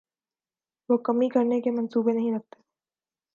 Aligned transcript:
وہ 0.89 0.97
کمی 0.97 1.29
کرنے 1.29 1.59
کے 1.61 1.71
منصوبے 1.71 2.13
نہیں 2.13 2.35
رکھتے 2.35 2.59
ہیں 2.59 2.69